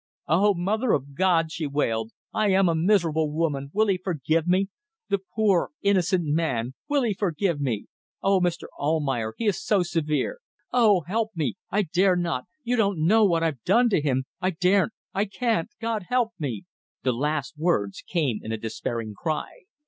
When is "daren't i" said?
14.49-15.25